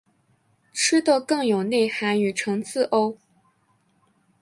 [0.73, 3.19] 吃的更有内涵与层次喔！